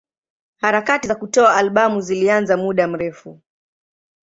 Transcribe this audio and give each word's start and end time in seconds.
Harakati 0.57 1.07
za 1.07 1.15
kutoa 1.15 1.55
albamu 1.55 2.01
zilianza 2.01 2.57
muda 2.57 2.87
mrefu. 2.87 3.41